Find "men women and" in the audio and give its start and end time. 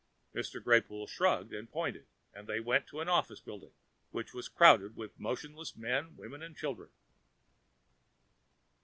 5.75-6.57